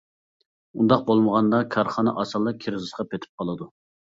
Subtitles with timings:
[0.77, 3.71] ئۇنداق بولمىغاندا كارخانا ئاسانلا كىرىزىسقا پېتىپ قالىدۇ.